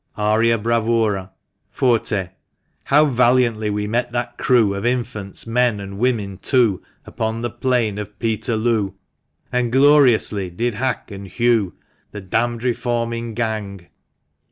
AKIA 0.17 0.57
BRAVURA. 0.57 1.29
Forte. 1.69 2.29
How 2.85 3.05
valiantly 3.05 3.69
we 3.69 3.85
met 3.85 4.11
that 4.11 4.35
crew 4.39 4.73
Of 4.73 4.83
infants, 4.83 5.45
men, 5.45 5.79
and 5.79 5.99
women 5.99 6.39
too, 6.39 6.81
Upon 7.05 7.43
the 7.43 7.51
plain 7.51 7.99
of 7.99 8.17
Peterloo: 8.17 8.93
And 9.51 9.71
gloriously 9.71 10.49
did 10.49 10.73
hack 10.73 11.11
and 11.11 11.27
hew 11.27 11.75
The 12.13 12.21
d 12.21 12.29
d 12.57 12.65
reforming 12.65 13.35
gang. 13.35 13.89